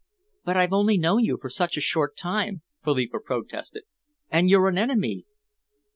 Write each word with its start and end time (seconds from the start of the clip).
"But 0.43 0.57
I've 0.57 0.73
only 0.73 0.97
known 0.97 1.23
you 1.25 1.37
for 1.39 1.47
such 1.51 1.77
a 1.77 1.79
short 1.79 2.17
time," 2.17 2.63
Philippa 2.83 3.19
protested, 3.19 3.83
"and 4.31 4.49
you're 4.49 4.67
an 4.67 4.79
enemy." 4.79 5.25